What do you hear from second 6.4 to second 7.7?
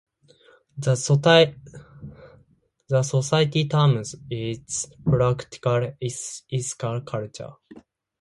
Ethical Culture.